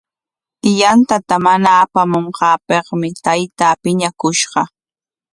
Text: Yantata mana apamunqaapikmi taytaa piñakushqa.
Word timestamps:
Yantata 0.79 1.35
mana 1.45 1.69
apamunqaapikmi 1.83 3.07
taytaa 3.25 3.79
piñakushqa. 3.81 4.61